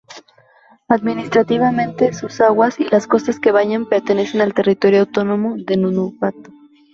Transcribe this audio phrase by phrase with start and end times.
[0.87, 6.35] Administrativamente, sus aguas y las costas que bañan pertenecen al territorio autónomo de Nunavut.